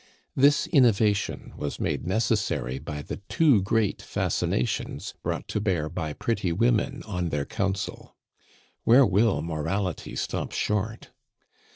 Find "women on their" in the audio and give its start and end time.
6.51-7.45